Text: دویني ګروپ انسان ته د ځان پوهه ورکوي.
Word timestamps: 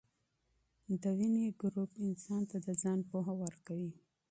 دویني 1.01 1.45
ګروپ 1.61 1.91
انسان 2.07 2.41
ته 2.51 2.57
د 2.65 2.67
ځان 2.81 2.99
پوهه 3.09 3.33
ورکوي. 3.43 3.93